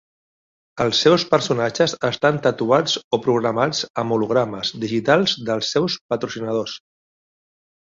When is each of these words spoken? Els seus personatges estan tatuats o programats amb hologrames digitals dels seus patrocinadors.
Els 0.85 1.01
seus 1.05 1.25
personatges 1.33 1.93
estan 2.09 2.39
tatuats 2.47 2.97
o 3.17 3.21
programats 3.27 3.83
amb 4.05 4.17
hologrames 4.17 4.75
digitals 4.87 5.37
dels 5.51 5.71
seus 5.77 6.01
patrocinadors. 6.15 6.77